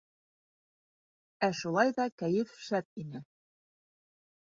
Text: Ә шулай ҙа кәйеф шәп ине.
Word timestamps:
Ә 1.47 1.49
шулай 1.59 1.93
ҙа 1.97 2.07
кәйеф 2.21 2.55
шәп 2.69 2.89
ине. 3.05 3.21